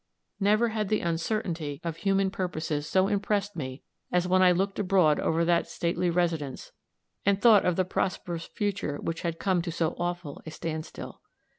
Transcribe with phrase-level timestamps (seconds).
[0.39, 5.19] Never had the uncertainty of human purposes so impressed me as when I looked abroad
[5.19, 6.71] over that stately residence
[7.23, 11.21] and thought of the prosperous future which had come to so awful a standstill.